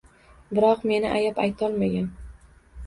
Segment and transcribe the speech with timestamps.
[0.59, 2.11] Biroq meni ayab aytolmagan